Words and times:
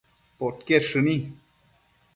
podquied 0.39 0.87
shëni 0.89 1.15